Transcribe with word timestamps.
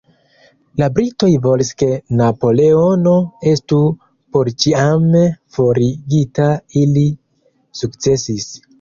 La 0.81 0.85
Britoj 0.95 1.29
volis 1.43 1.69
ke 1.81 1.89
Napoleono 2.21 3.13
estu 3.53 3.79
porĉiame 4.39 5.25
forigita; 5.61 6.53
ili 6.87 7.09
sukcesis. 7.85 8.55